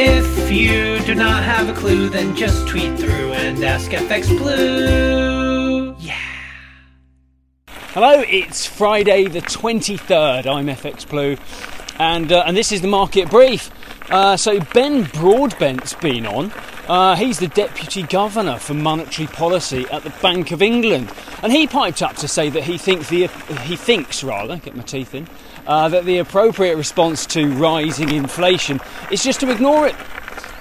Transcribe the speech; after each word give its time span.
If 0.00 0.52
you 0.52 1.00
do 1.00 1.16
not 1.16 1.42
have 1.42 1.68
a 1.68 1.72
clue, 1.72 2.08
then 2.08 2.36
just 2.36 2.68
tweet 2.68 2.96
through 3.00 3.32
and 3.32 3.64
ask 3.64 3.90
FX 3.90 4.28
Blue. 4.28 5.96
Yeah. 5.98 6.16
Hello, 7.66 8.22
it's 8.28 8.64
Friday 8.64 9.26
the 9.26 9.40
23rd. 9.40 10.46
I'm 10.46 10.68
FX 10.68 11.08
Blue, 11.08 11.36
and 11.98 12.30
uh, 12.30 12.44
and 12.46 12.56
this 12.56 12.70
is 12.70 12.80
the 12.80 12.86
market 12.86 13.28
brief. 13.28 13.72
Uh, 14.08 14.36
so 14.36 14.60
Ben 14.72 15.02
Broadbent's 15.02 15.94
been 15.94 16.26
on. 16.26 16.52
Uh, 16.88 17.14
he's 17.16 17.38
the 17.38 17.48
deputy 17.48 18.02
governor 18.02 18.58
for 18.58 18.72
monetary 18.72 19.28
policy 19.28 19.84
at 19.92 20.02
the 20.04 20.10
Bank 20.22 20.52
of 20.52 20.62
England, 20.62 21.12
and 21.42 21.52
he 21.52 21.66
piped 21.66 22.02
up 22.02 22.16
to 22.16 22.26
say 22.26 22.48
that 22.48 22.64
he 22.64 22.78
thinks 22.78 23.10
the 23.10 23.26
he 23.64 23.76
thinks 23.76 24.24
rather 24.24 24.56
get 24.56 24.74
my 24.74 24.82
teeth 24.82 25.14
in 25.14 25.28
uh, 25.66 25.88
that 25.90 26.06
the 26.06 26.16
appropriate 26.16 26.76
response 26.76 27.26
to 27.26 27.52
rising 27.52 28.10
inflation 28.10 28.80
is 29.12 29.22
just 29.22 29.40
to 29.40 29.50
ignore 29.50 29.86
it. 29.86 29.94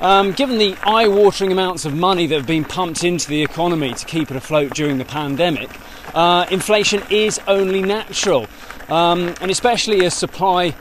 Um, 0.00 0.32
given 0.32 0.58
the 0.58 0.76
eye 0.82 1.08
watering 1.08 1.52
amounts 1.52 1.84
of 1.84 1.94
money 1.94 2.26
that 2.26 2.34
have 2.34 2.46
been 2.46 2.64
pumped 2.64 3.04
into 3.04 3.28
the 3.28 3.42
economy 3.42 3.92
to 3.92 4.04
keep 4.06 4.30
it 4.30 4.36
afloat 4.36 4.74
during 4.74 4.98
the 4.98 5.04
pandemic, 5.04 5.70
uh, 6.14 6.46
inflation 6.50 7.02
is 7.10 7.38
only 7.46 7.82
natural. 7.82 8.46
Um, 8.88 9.34
and 9.40 9.50
especially 9.50 10.04
as 10.04 10.14
supply 10.14 10.74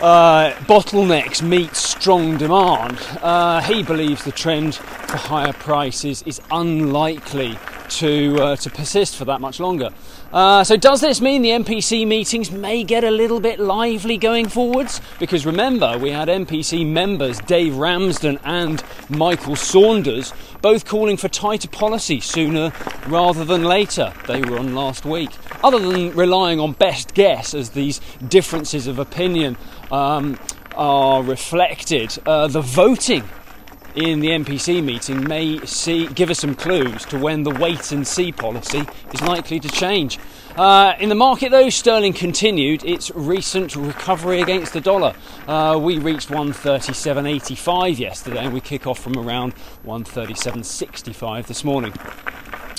uh, 0.00 0.52
bottlenecks 0.66 1.42
meet 1.42 1.76
strong 2.02 2.36
demand, 2.36 2.98
uh, 3.22 3.60
he 3.60 3.80
believes 3.80 4.24
the 4.24 4.32
trend 4.32 4.74
for 4.74 5.16
higher 5.18 5.52
prices 5.52 6.20
is 6.22 6.40
unlikely 6.50 7.56
to, 7.88 8.34
uh, 8.42 8.56
to 8.56 8.68
persist 8.70 9.14
for 9.14 9.24
that 9.24 9.40
much 9.40 9.60
longer. 9.60 9.90
Uh, 10.32 10.64
so, 10.64 10.76
does 10.76 11.00
this 11.00 11.20
mean 11.20 11.42
the 11.42 11.50
MPC 11.50 12.04
meetings 12.04 12.50
may 12.50 12.82
get 12.82 13.04
a 13.04 13.10
little 13.10 13.38
bit 13.38 13.60
lively 13.60 14.16
going 14.16 14.48
forwards? 14.48 15.00
Because 15.20 15.46
remember, 15.46 15.96
we 15.96 16.10
had 16.10 16.26
MPC 16.26 16.84
members 16.84 17.38
Dave 17.38 17.76
Ramsden 17.76 18.40
and 18.42 18.82
Michael 19.08 19.54
Saunders 19.54 20.32
both 20.60 20.84
calling 20.84 21.16
for 21.16 21.28
tighter 21.28 21.68
policy 21.68 22.18
sooner 22.18 22.72
rather 23.06 23.44
than 23.44 23.62
later. 23.62 24.12
They 24.26 24.40
were 24.40 24.58
on 24.58 24.74
last 24.74 25.04
week. 25.04 25.30
Other 25.62 25.78
than 25.78 26.10
relying 26.16 26.58
on 26.58 26.72
best 26.72 27.14
guess 27.14 27.54
as 27.54 27.70
these 27.70 28.00
differences 28.26 28.88
of 28.88 28.98
opinion 28.98 29.56
um, 29.92 30.36
are 30.74 31.22
reflected, 31.22 32.18
uh, 32.26 32.48
the 32.48 32.60
voting 32.60 33.24
in 33.94 34.20
the 34.20 34.28
MPC 34.28 34.82
meeting 34.82 35.26
may 35.26 35.58
see, 35.66 36.06
give 36.06 36.30
us 36.30 36.38
some 36.38 36.54
clues 36.54 37.04
to 37.06 37.18
when 37.18 37.42
the 37.42 37.50
wait 37.50 37.92
and 37.92 38.06
see 38.06 38.32
policy 38.32 38.84
is 39.12 39.20
likely 39.22 39.60
to 39.60 39.68
change. 39.68 40.18
Uh, 40.56 40.94
in 40.98 41.08
the 41.08 41.14
market, 41.14 41.50
though, 41.50 41.70
sterling 41.70 42.12
continued 42.12 42.84
its 42.84 43.10
recent 43.14 43.74
recovery 43.74 44.40
against 44.40 44.72
the 44.72 44.80
dollar. 44.80 45.14
Uh, 45.46 45.78
we 45.82 45.98
reached 45.98 46.28
137.85 46.28 47.98
yesterday, 47.98 48.44
and 48.44 48.52
we 48.52 48.60
kick 48.60 48.86
off 48.86 48.98
from 48.98 49.16
around 49.16 49.54
137.65 49.86 51.46
this 51.46 51.64
morning. 51.64 51.92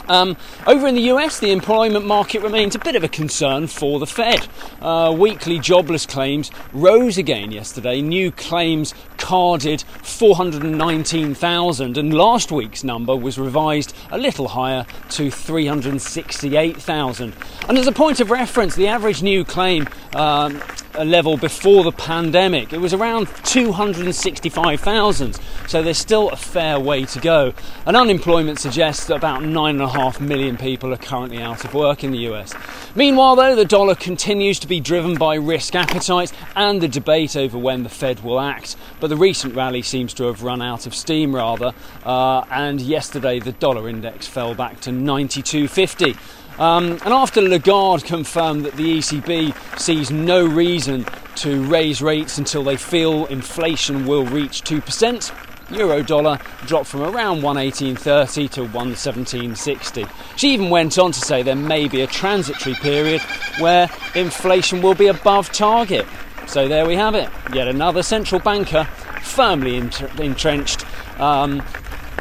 Um, 0.07 0.37
over 0.67 0.87
in 0.87 0.93
the 0.95 1.01
US, 1.13 1.39
the 1.39 1.51
employment 1.51 2.05
market 2.05 2.41
remains 2.41 2.75
a 2.75 2.79
bit 2.79 2.95
of 2.95 3.03
a 3.03 3.07
concern 3.07 3.67
for 3.67 3.99
the 3.99 4.07
Fed. 4.07 4.47
Uh, 4.81 5.15
weekly 5.17 5.59
jobless 5.59 6.05
claims 6.05 6.51
rose 6.73 7.17
again 7.17 7.51
yesterday. 7.51 8.01
New 8.01 8.31
claims 8.31 8.93
carded 9.17 9.81
419,000, 10.01 11.97
and 11.97 12.13
last 12.13 12.51
week's 12.51 12.83
number 12.83 13.15
was 13.15 13.39
revised 13.39 13.95
a 14.11 14.17
little 14.17 14.49
higher 14.49 14.85
to 15.11 15.31
368,000. 15.31 17.33
And 17.69 17.77
as 17.77 17.87
a 17.87 17.93
point 17.93 18.19
of 18.19 18.29
reference, 18.31 18.75
the 18.75 18.87
average 18.87 19.23
new 19.23 19.45
claim 19.45 19.87
um, 20.13 20.61
level 20.99 21.37
before 21.37 21.83
the 21.83 21.91
pandemic, 21.91 22.73
it 22.73 22.79
was 22.79 22.93
around 22.93 23.27
265,000. 23.43 25.39
So 25.67 25.81
there's 25.81 25.97
still 25.97 26.29
a 26.29 26.35
fair 26.35 26.79
way 26.79 27.05
to 27.05 27.19
go. 27.19 27.53
And 27.85 27.95
unemployment 27.95 28.59
suggests 28.59 29.07
that 29.07 29.15
about 29.15 29.41
9.5 29.41 30.19
million 30.21 30.57
people 30.57 30.93
are 30.93 30.97
currently 30.97 31.41
out 31.41 31.65
of 31.65 31.73
work 31.73 32.03
in 32.03 32.11
the 32.11 32.19
US. 32.29 32.53
Meanwhile, 32.95 33.35
though, 33.35 33.55
the 33.55 33.65
dollar 33.65 33.95
continues 33.95 34.59
to 34.59 34.67
be 34.67 34.79
driven 34.79 35.15
by 35.15 35.35
risk 35.35 35.75
appetite 35.75 36.31
and 36.55 36.81
the 36.81 36.87
debate 36.87 37.35
over 37.35 37.57
when 37.57 37.83
the 37.83 37.89
Fed 37.89 38.23
will 38.23 38.39
act. 38.39 38.75
But 38.99 39.07
the 39.07 39.17
recent 39.17 39.55
rally 39.55 39.81
seems 39.81 40.13
to 40.15 40.25
have 40.25 40.43
run 40.43 40.61
out 40.61 40.85
of 40.85 40.93
steam, 40.93 41.35
rather. 41.35 41.73
Uh, 42.05 42.41
and 42.51 42.79
yesterday, 42.79 43.39
the 43.39 43.53
dollar 43.53 43.89
index 43.89 44.27
fell 44.27 44.53
back 44.53 44.79
to 44.81 44.91
92.50. 44.91 46.17
Um, 46.59 46.93
and 47.03 47.13
after 47.13 47.41
Lagarde 47.41 48.03
confirmed 48.03 48.65
that 48.65 48.73
the 48.73 48.99
ECB 48.99 49.79
sees 49.79 50.11
no 50.11 50.45
reason 50.45 51.05
to 51.37 51.63
raise 51.63 52.01
rates 52.01 52.37
until 52.37 52.63
they 52.63 52.77
feel 52.77 53.25
inflation 53.25 54.05
will 54.05 54.25
reach 54.25 54.63
2%, 54.63 55.75
euro 55.75 56.03
dollar 56.03 56.39
dropped 56.65 56.87
from 56.87 57.01
around 57.01 57.41
118.30 57.41 58.49
to 58.51 58.65
117.60. 58.65 60.37
She 60.37 60.53
even 60.53 60.69
went 60.69 60.97
on 60.99 61.11
to 61.11 61.19
say 61.19 61.41
there 61.41 61.55
may 61.55 61.87
be 61.87 62.01
a 62.01 62.07
transitory 62.07 62.75
period 62.75 63.21
where 63.59 63.89
inflation 64.15 64.81
will 64.81 64.95
be 64.95 65.07
above 65.07 65.51
target. 65.51 66.05
So 66.45 66.67
there 66.67 66.85
we 66.85 66.95
have 66.95 67.15
it. 67.15 67.29
Yet 67.53 67.67
another 67.67 68.03
central 68.03 68.39
banker 68.39 68.83
firmly 69.21 69.77
entrenched 69.77 70.85
um, 71.19 71.63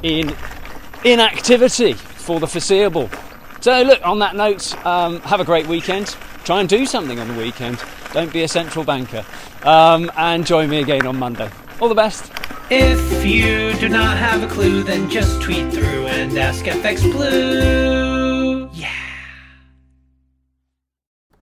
in 0.02 0.34
inactivity 1.04 1.92
for 1.92 2.40
the 2.40 2.46
foreseeable. 2.46 3.10
So, 3.62 3.80
look, 3.82 4.04
on 4.04 4.18
that 4.18 4.34
note, 4.34 4.74
um, 4.84 5.20
have 5.20 5.38
a 5.38 5.44
great 5.44 5.68
weekend. 5.68 6.16
Try 6.42 6.58
and 6.58 6.68
do 6.68 6.84
something 6.84 7.20
on 7.20 7.28
the 7.28 7.34
weekend. 7.34 7.80
Don't 8.12 8.32
be 8.32 8.42
a 8.42 8.48
central 8.48 8.84
banker. 8.84 9.24
Um, 9.62 10.10
and 10.16 10.44
join 10.44 10.68
me 10.68 10.82
again 10.82 11.06
on 11.06 11.16
Monday. 11.16 11.48
All 11.80 11.88
the 11.88 11.94
best. 11.94 12.32
If 12.70 13.24
you 13.24 13.72
do 13.74 13.88
not 13.88 14.18
have 14.18 14.42
a 14.42 14.48
clue, 14.48 14.82
then 14.82 15.08
just 15.08 15.40
tweet 15.40 15.72
through 15.72 16.06
and 16.06 16.36
ask 16.36 16.64
FX 16.64 17.02
Blue. 17.12 18.51